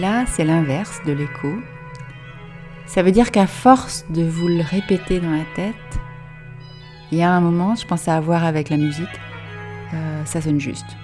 [0.00, 1.52] Là, c'est l'inverse de l'écho.
[2.86, 5.74] Ça veut dire qu'à force de vous le répéter dans la tête,
[7.12, 9.20] il y a un moment, je pense à avoir avec la musique,
[9.94, 10.96] euh, ça sonne juste.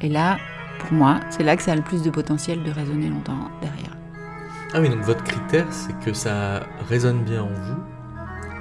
[0.00, 0.38] Et là,
[0.78, 3.96] pour moi, c'est là que ça a le plus de potentiel de résonner longtemps derrière.
[4.74, 7.82] Ah oui, donc votre critère, c'est que ça résonne bien en vous.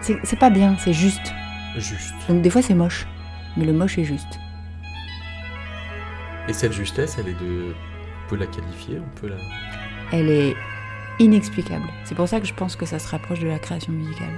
[0.01, 1.33] C'est c'est pas bien, c'est juste.
[1.77, 2.13] Juste.
[2.27, 3.07] Donc des fois c'est moche,
[3.55, 4.39] mais le moche est juste.
[6.47, 7.73] Et cette justesse, elle est de.
[8.31, 9.35] On peut la qualifier, on peut la.
[10.13, 10.55] Elle est
[11.19, 11.83] inexplicable.
[12.05, 14.33] C'est pour ça que je pense que ça se rapproche de la création musicale.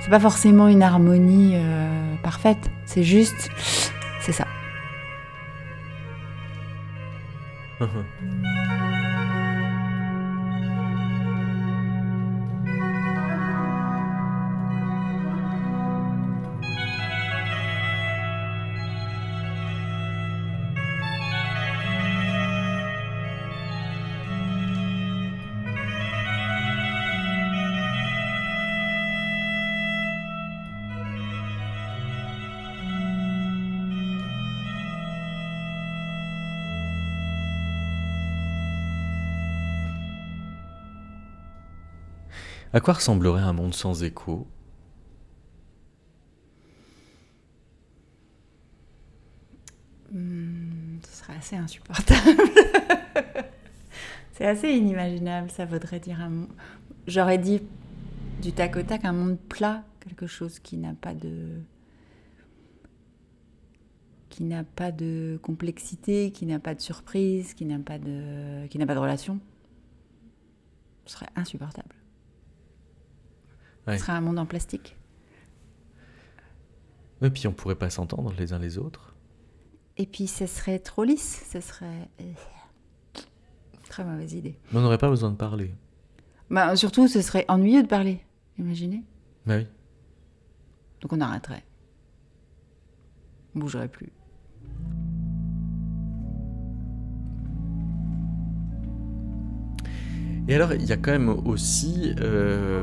[0.00, 3.48] C'est pas forcément une harmonie euh, parfaite, c'est juste.
[4.20, 4.48] C'est ça.
[42.72, 44.46] À quoi ressemblerait un monde sans écho?
[50.12, 52.20] Hmm, ce serait assez insupportable.
[54.32, 56.46] c'est assez inimaginable, ça voudrait dire un.
[57.06, 57.60] J'aurais dit
[58.42, 61.60] du tac au tac un monde plat, quelque chose qui n'a pas de.
[64.28, 68.66] qui n'a pas de complexité, qui n'a pas de surprise, qui n'a pas de.
[68.68, 69.40] qui n'a pas de relation.
[71.06, 71.99] Ce serait insupportable.
[73.90, 73.98] Ouais.
[73.98, 74.96] Ce serait un monde en plastique.
[77.22, 79.14] Et puis on pourrait pas s'entendre les uns les autres.
[79.98, 82.08] Et puis ce serait trop lisse, ce serait.
[82.20, 82.32] euh,
[83.88, 84.56] Très mauvaise idée.
[84.72, 85.74] Mais on n'aurait pas besoin de parler.
[86.48, 88.20] Bah, surtout, ce serait ennuyeux de parler.
[88.58, 89.02] Imaginez.
[89.46, 89.66] Bah oui.
[91.00, 91.64] Donc on arrêterait.
[93.54, 94.12] On bougerait plus.
[100.48, 102.82] Et alors, il y a quand même aussi euh,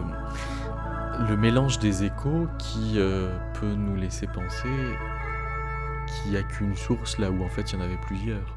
[1.20, 4.70] le mélange des échos qui euh, peut nous laisser penser
[6.08, 8.56] qu'il n'y a qu'une source là où en fait il y en avait plusieurs.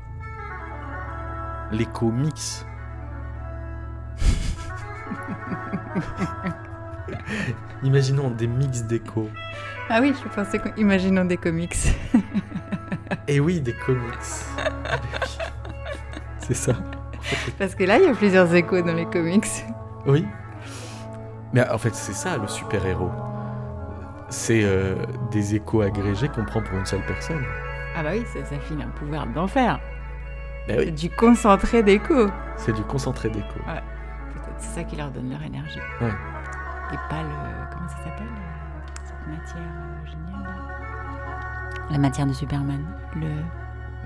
[1.73, 2.67] L'écho mix.
[7.83, 9.31] Imaginons des mix d'échos.
[9.89, 10.75] Ah oui, je pensais qu'on...
[10.77, 11.77] Imaginons des comics.
[13.27, 14.03] Et oui, des comics.
[16.39, 16.75] C'est ça.
[17.59, 19.49] Parce que là, il y a plusieurs échos dans les comics.
[20.07, 20.27] Oui.
[21.53, 23.11] Mais en fait, c'est ça le super-héros.
[24.29, 24.95] C'est euh,
[25.33, 27.43] des échos agrégés qu'on prend pour une seule personne.
[27.97, 29.81] Ah bah oui, ça, ça file un pouvoir d'enfer.
[30.69, 32.29] Ben C'est oui, du concentré d'échos.
[32.57, 33.59] c'est du concentré d'échos.
[33.67, 35.81] Peut-être c'est ça qui leur donne leur énergie.
[36.01, 36.13] Ouais.
[36.93, 37.29] Et pas le...
[37.73, 40.55] Comment ça s'appelle euh, Cette matière euh, géniale.
[41.91, 42.85] La matière de Superman.
[43.17, 43.27] Le...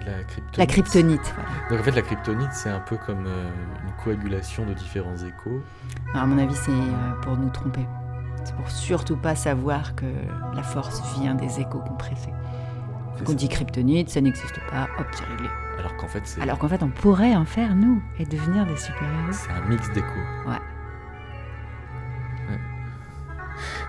[0.07, 0.59] La kryptonite.
[0.59, 1.69] La kryptonite, voilà.
[1.71, 3.51] Donc en fait, la kryptonite, c'est un peu comme euh,
[3.85, 5.63] une coagulation de différents échos.
[6.15, 7.87] Non, à mon avis, c'est euh, pour nous tromper.
[8.45, 10.05] C'est pour surtout pas savoir que
[10.55, 12.33] la force vient des échos compressés.
[13.19, 15.49] Donc on dit kryptonite, ça n'existe pas, hop, c'est réglé.
[15.79, 19.33] Alors qu'en fait, Alors qu'en fait, on pourrait en faire, nous, et devenir des super-héros.
[19.33, 20.07] c'est un mix d'échos.
[20.47, 20.53] Ouais.
[22.51, 22.61] Ouais.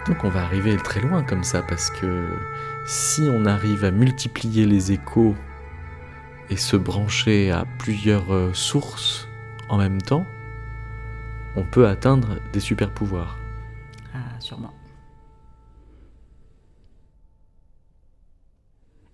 [0.07, 2.29] Donc on va arriver très loin comme ça, parce que
[2.85, 5.35] si on arrive à multiplier les échos
[6.49, 9.27] et se brancher à plusieurs euh, sources
[9.69, 10.25] en même temps,
[11.55, 13.37] on peut atteindre des super pouvoirs.
[14.13, 14.73] Ah, sûrement.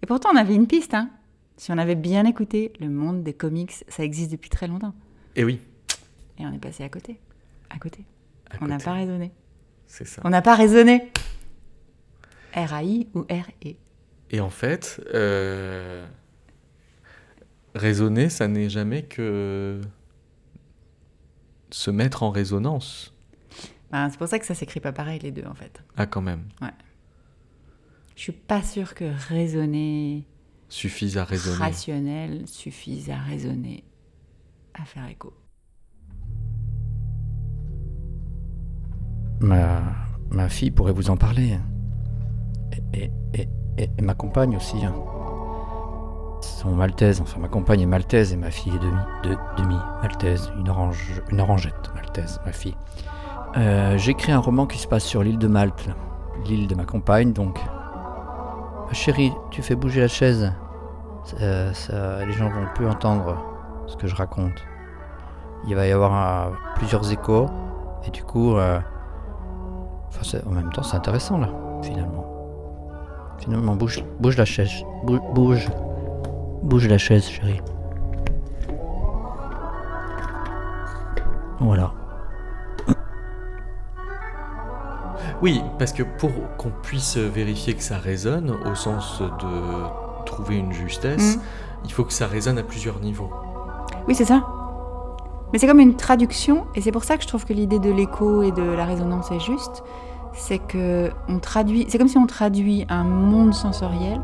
[0.03, 1.09] Et pourtant, on avait une piste, hein.
[1.57, 4.95] Si on avait bien écouté, le monde des comics, ça existe depuis très longtemps.
[5.35, 5.59] Et oui,
[6.39, 7.19] Et on est passé à côté.
[7.69, 8.03] À côté.
[8.49, 9.31] à On n'a pas raisonné.
[9.85, 10.21] C'est ça.
[10.25, 11.11] On n'a pas raisonné.
[12.55, 13.75] R-A-I ou R-E
[14.31, 16.05] Et en fait, euh,
[17.75, 19.79] raisonner, ça n'est jamais que
[21.71, 23.13] se mettre en résonance.
[23.91, 25.81] Ben, C'est pour ça que ça s'écrit pas pareil, les deux, en fait.
[25.97, 26.43] Ah, quand même.
[28.15, 30.25] Je suis pas sûre que raisonner
[30.69, 31.57] Suffise à raisonner.
[31.57, 33.83] rationnel suffise à raisonner,
[34.73, 35.33] à faire écho.
[39.39, 39.81] Ma,
[40.29, 41.57] ma fille pourrait vous en parler.
[42.93, 44.77] Et, et- et- et- et ma compagne aussi.
[46.41, 50.51] Sont maltaises, enfin ma compagne est maltaise et ma fille est demi, de, demi maltaise,
[50.57, 52.75] une, orange, une orangette maltaise, ma fille.
[53.57, 55.89] Euh, J'écris un roman qui se passe sur l'île de Malte,
[56.45, 57.59] l'île de ma compagne donc.
[58.93, 60.51] Chérie, tu fais bouger la chaise.
[61.23, 63.37] Ça- ça- les gens vont plus entendre
[63.87, 64.65] ce que je raconte.
[65.67, 67.47] Il va y avoir plusieurs échos
[68.05, 68.79] et du coup, euh,
[70.09, 71.47] Enfin, en même temps, c'est intéressant là,
[71.81, 72.25] finalement.
[73.37, 74.83] Finalement, bouge, bouge la chaise.
[75.05, 75.69] Bouge.
[76.63, 77.61] Bouge la chaise, chérie.
[81.59, 81.91] Voilà.
[85.41, 90.71] Oui, parce que pour qu'on puisse vérifier que ça résonne, au sens de trouver une
[90.71, 91.41] justesse, Mm.
[91.85, 93.31] il faut que ça résonne à plusieurs niveaux.
[94.07, 94.45] Oui, c'est ça.
[95.51, 97.91] Mais c'est comme une traduction, et c'est pour ça que je trouve que l'idée de
[97.91, 99.83] l'écho et de la résonance est juste.
[100.33, 104.21] C'est que on traduit, c'est comme si on traduit un monde sensoriel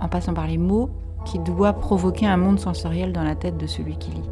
[0.00, 0.90] en passant par les mots
[1.24, 4.30] qui doit provoquer un monde sensoriel dans la tête de celui qui lit.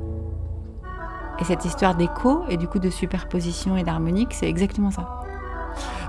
[1.41, 5.23] Et cette histoire d'écho et du coup de superposition et d'harmonique, c'est exactement ça.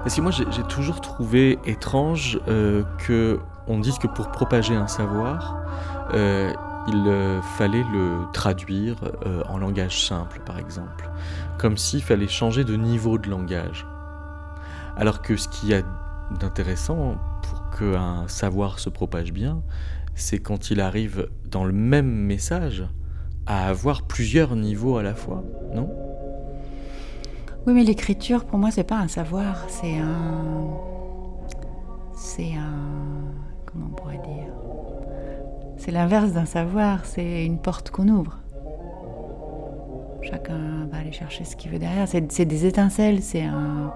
[0.03, 4.87] Parce que moi, j'ai toujours trouvé étrange euh, que on dise que pour propager un
[4.87, 5.57] savoir,
[6.13, 6.51] euh,
[6.87, 8.95] il euh, fallait le traduire
[9.25, 11.09] euh, en langage simple, par exemple,
[11.57, 13.85] comme s'il fallait changer de niveau de langage.
[14.97, 15.81] Alors que ce qu'il y a
[16.39, 17.15] d'intéressant
[17.79, 19.61] qu'un savoir se propage bien,
[20.15, 22.83] c'est quand il arrive dans le même message
[23.45, 25.89] à avoir plusieurs niveaux à la fois, non?
[27.65, 30.67] Oui, mais l'écriture, pour moi, c'est pas un savoir, c'est un.
[32.13, 33.33] C'est un.
[33.65, 34.53] Comment on pourrait dire?
[35.77, 38.37] C'est l'inverse d'un savoir, c'est une porte qu'on ouvre.
[40.21, 42.07] Chacun va aller chercher ce qu'il veut derrière.
[42.07, 43.93] C'est des étincelles, c'est un.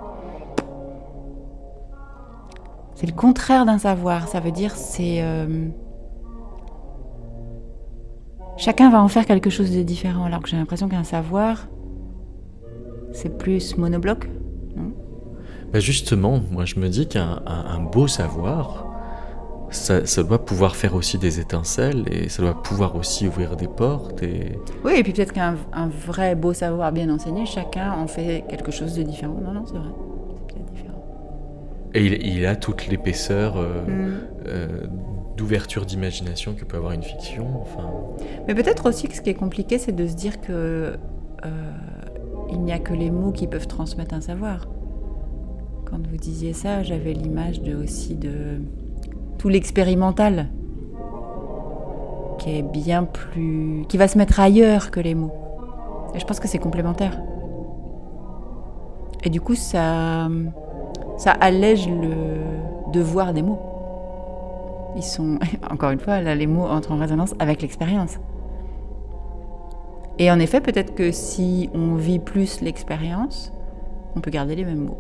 [3.04, 4.30] C'est le contraire d'un savoir.
[4.30, 5.22] Ça veut dire c'est.
[5.22, 5.68] euh,
[8.56, 11.68] Chacun va en faire quelque chose de différent, alors que j'ai l'impression qu'un savoir,
[13.12, 14.30] c'est plus monobloc.
[15.74, 18.86] Bah justement, moi je me dis qu'un un- un beau savoir,
[19.70, 23.68] ça, ça doit pouvoir faire aussi des étincelles et ça doit pouvoir aussi ouvrir des
[23.68, 24.58] portes et...
[24.86, 28.72] Oui, et puis peut-être qu'un un vrai beau savoir bien enseigné, chacun en fait quelque
[28.72, 29.36] chose de différent.
[29.44, 29.90] Non, non, c'est vrai.
[31.96, 34.14] Et il, il a toute l'épaisseur euh, Mm.
[34.48, 34.68] euh,
[35.38, 37.48] d'ouverture d'imagination que peut avoir une fiction.
[37.62, 37.90] Enfin,
[38.48, 40.52] Mais peut-être aussi que ce qui est compliqué, c'est de se dire que
[41.46, 41.72] euh,
[42.52, 44.68] il n'y a que les mots qui peuvent transmettre un savoir.
[45.86, 48.60] Quand vous disiez ça, j'avais l'image de aussi de
[49.40, 50.48] tout l'expérimental
[52.40, 55.34] qui est bien plus qui va se mettre ailleurs que les mots.
[56.14, 57.20] Et je pense que c'est complémentaire.
[59.24, 60.30] Et du coup, ça
[61.18, 63.60] ça allège le devoir des mots.
[64.96, 65.40] Ils sont,
[65.72, 68.20] encore une fois, là, les mots entrent en résonance avec l'expérience.
[70.20, 73.52] Et en effet, peut-être que si on vit plus l'expérience,
[74.16, 75.00] on peut garder les mêmes mots.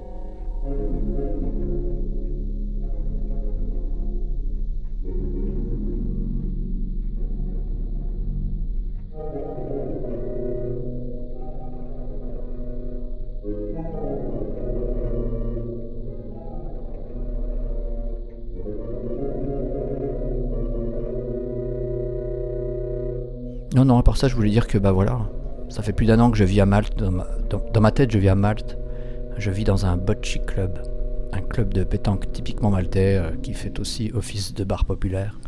[23.74, 25.19] Non, non, à part ça, je voulais dire que bah voilà,
[25.69, 26.97] ça fait plus d'un an que je vis à Malte.
[26.97, 28.78] Dans ma, dans- ma tête, je vis à Malte.
[29.38, 30.80] Je vis dans un bocce club,
[31.32, 35.39] un club de pétanque typiquement maltais euh, qui fait aussi office de bar populaire.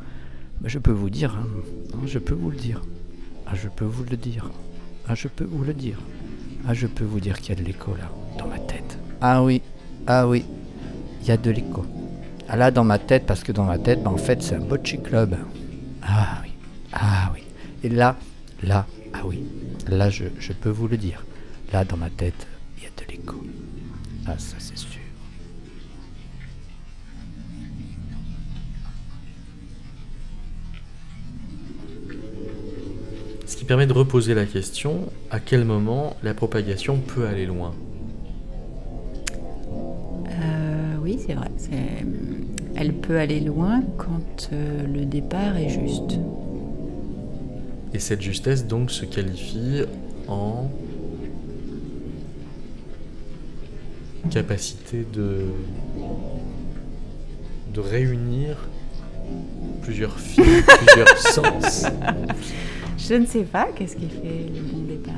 [0.63, 1.47] Je peux vous dire, hein,
[1.93, 2.81] hein, je peux vous le dire.
[3.45, 4.49] Ah, je peux vous le dire.
[5.07, 5.99] Ah, je peux vous le dire.
[6.67, 8.09] Ah, je peux vous dire qu'il y a de l'écho là,
[8.39, 8.97] dans ma tête.
[9.21, 9.61] Ah oui,
[10.07, 10.43] ah oui,
[11.21, 11.85] il y a de l'écho.
[12.49, 14.59] Ah là, dans ma tête, parce que dans ma tête, bah, en fait, c'est un
[14.61, 15.35] bocce club.
[16.01, 16.44] Ah ah.
[17.83, 18.17] Et là,
[18.63, 19.43] là, ah oui,
[19.87, 21.25] là je, je peux vous le dire,
[21.71, 22.47] là dans ma tête,
[22.77, 23.43] il y a de l'écho.
[24.27, 24.99] Ah ça c'est sûr.
[33.45, 37.75] Ce qui permet de reposer la question, à quel moment la propagation peut aller loin
[40.29, 41.51] euh, Oui, c'est vrai.
[42.75, 46.19] Elle peut aller loin quand euh, le départ est juste.
[47.95, 49.83] Et cette justesse donc se qualifie
[50.27, 50.69] en
[54.29, 55.45] capacité de,
[57.73, 58.67] de réunir
[59.81, 61.85] plusieurs fils, plusieurs sens.
[62.97, 65.13] Je ne sais pas qu'est-ce qui fait le bon départ?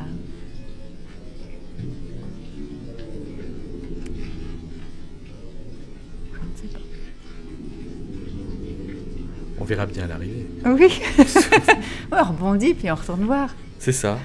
[9.68, 10.48] Verra bien à l'arrivée.
[10.66, 11.02] Oui.
[12.12, 13.54] On rebondit puis on retourne voir.
[13.80, 14.18] C'est ça.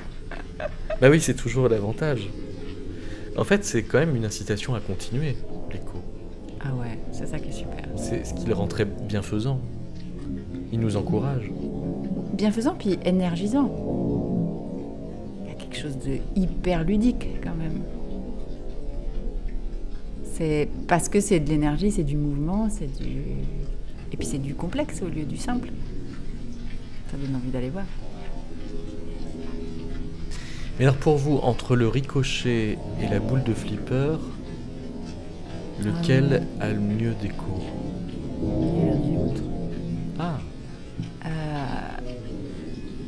[1.01, 2.28] Bah oui, c'est toujours l'avantage.
[3.36, 5.36] En fait, c'est quand même une incitation à continuer,
[5.70, 6.01] l'écho.
[6.61, 7.84] Ah ouais, c'est ça qui est super.
[7.97, 9.61] C'est ce qui le rend très bienfaisant.
[10.70, 11.51] Il nous encourage.
[12.34, 13.70] Bienfaisant puis énergisant.
[15.43, 17.82] Il y a quelque chose de hyper ludique quand même.
[20.34, 23.22] C'est parce que c'est de l'énergie, c'est du mouvement, c'est du
[24.13, 25.71] et puis c'est du complexe au lieu du simple.
[27.11, 27.85] Ça donne envie d'aller voir.
[30.79, 34.17] Mais alors pour vous, entre le ricochet et la boule de flipper,
[35.83, 37.63] lequel a le mieux d'écho?
[40.19, 40.39] Ah,
[41.25, 41.31] Euh,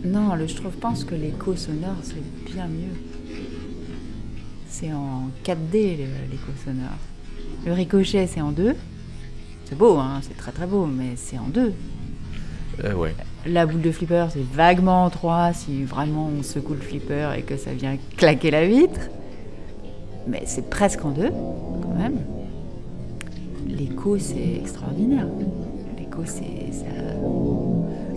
[0.04, 2.94] Non, le, je trouve, pense que l'écho sonore, c'est bien mieux.
[4.68, 6.98] C'est en 4D, le- l'écho sonore.
[7.64, 8.74] Le ricochet, c'est en 2.
[9.64, 11.72] C'est beau, hein, c'est très très beau, mais c'est en 2.
[12.84, 13.14] euh, ouais.
[13.46, 17.42] La boule de flipper, c'est vaguement en 3 si vraiment on secoue le flipper et
[17.42, 19.00] que ça vient claquer la vitre.
[20.26, 22.16] Mais c'est presque en 2, quand même.
[23.68, 25.26] L'écho, c'est extraordinaire.
[25.98, 26.72] L'écho, c'est.
[26.72, 26.84] Ça,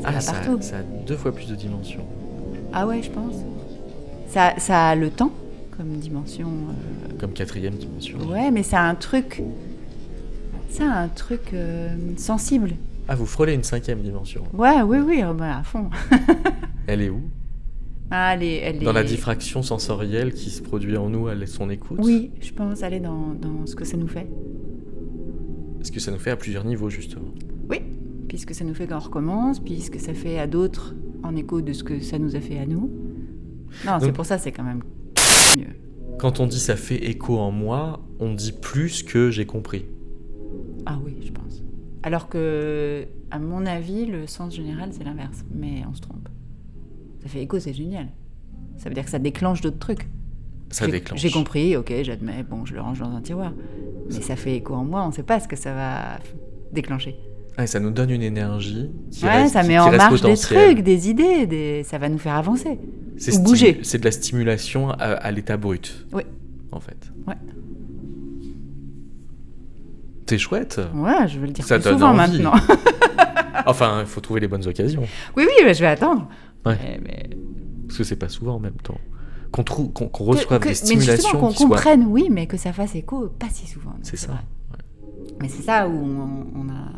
[0.01, 0.57] ça Ah, ça, partout.
[0.61, 2.05] ça a deux fois plus de dimensions.
[2.73, 3.35] Ah ouais, je pense.
[4.29, 5.31] Ça, ça a le temps
[5.77, 6.47] comme dimension.
[6.47, 8.17] euh, Comme quatrième dimension.
[8.29, 9.41] Ouais, mais ça a un truc.
[10.69, 12.73] Ça un truc euh, sensible.
[13.07, 14.43] Ah, vous frôlez une cinquième dimension.
[14.53, 15.89] Ouais, oui, oui, euh, bah, à fond.
[16.87, 17.21] Elle est où?
[18.09, 21.69] Ah, elle est, elle Dans la diffraction sensorielle qui se produit en nous à son
[21.69, 21.99] écoute?
[22.01, 24.27] Oui, je pense, elle est dans, dans ce que ça nous fait.
[25.81, 27.33] Est-ce que ça nous fait à plusieurs niveaux, justement
[27.69, 27.81] Oui,
[28.29, 31.73] puisque ça nous fait quand on recommence, puisque ça fait à d'autres en écho de
[31.73, 32.89] ce que ça nous a fait à nous.
[33.85, 34.83] Non, c'est pour ça, c'est quand même
[35.57, 35.67] mieux.
[36.17, 39.85] Quand on dit ça fait écho en moi, on dit plus que j'ai compris.
[40.89, 41.63] Ah oui, je pense.
[42.03, 45.43] Alors que, à mon avis, le sens général, c'est l'inverse.
[45.53, 46.29] Mais on se trompe.
[47.21, 48.07] Ça fait écho, c'est génial.
[48.77, 50.07] Ça veut dire que ça déclenche d'autres trucs.
[50.69, 51.19] Ça déclenche.
[51.19, 53.53] J'ai compris, ok, j'admets, bon, je le range dans un tiroir.
[54.09, 56.19] Mais ça fait écho en moi, on ne sait pas ce que ça va
[56.71, 57.15] déclencher.
[57.57, 60.21] Ah, et ça nous donne une énergie qui ouais, reste, ça met qui en marche
[60.21, 61.83] des trucs, des idées, des...
[61.83, 62.79] ça va nous faire avancer.
[63.17, 63.79] C'est bouger.
[63.81, 66.05] C'est de la stimulation à, à l'état brut.
[66.13, 66.21] Oui.
[66.71, 67.11] En fait.
[67.25, 67.33] Ouais.
[70.29, 70.79] C'est chouette.
[70.93, 72.41] Ouais, je veux le dire Ça plus souvent envie.
[72.41, 72.53] maintenant.
[73.65, 75.01] Enfin, il faut trouver les bonnes occasions.
[75.35, 76.29] oui, oui, mais je vais attendre.
[76.65, 76.77] Ouais.
[76.81, 77.29] Mais- mais-
[77.87, 78.97] Parce que c'est pas souvent en même temps.
[79.51, 82.47] Qu'on trouve, qu'on qu'on que- reçoive que- des mais justement, stimulations qu'on comprenne, oui, mais
[82.47, 83.93] que ça fasse écho, pas si souvent.
[84.03, 84.41] C'est ça.
[85.41, 86.91] Mais c'est ça où on, on a,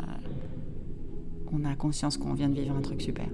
[1.52, 3.26] on a conscience qu'on vient de vivre un truc super.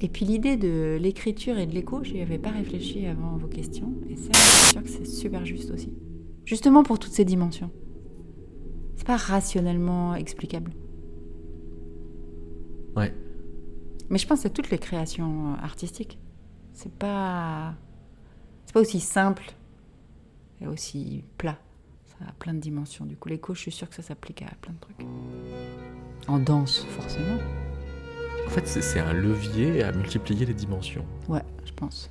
[0.00, 3.92] Et puis l'idée de l'écriture et de l'écho, j'y avais pas réfléchi avant vos questions.
[4.10, 5.92] Et ça, je suis sûre que c'est super juste aussi.
[6.44, 7.70] Justement pour toutes ces dimensions.
[8.96, 10.72] C'est pas rationnellement explicable.
[12.96, 13.12] Ouais.
[14.10, 16.18] Mais je pense c'est toutes les créations euh, artistiques.
[16.72, 17.74] C'est pas.
[18.66, 19.44] C'est pas aussi simple
[20.60, 21.58] et aussi plat.
[22.04, 23.04] Ça a plein de dimensions.
[23.06, 25.06] Du coup, l'écho, je suis sûre que ça s'applique à plein de trucs.
[26.28, 27.38] En danse, forcément.
[28.46, 31.04] En fait, c'est- c'est un levier à multiplier les dimensions.
[31.28, 32.10] Ouais, je pense.